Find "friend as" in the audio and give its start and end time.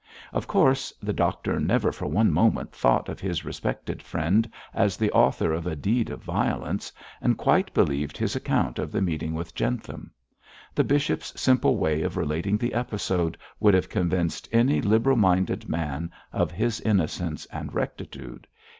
4.01-4.97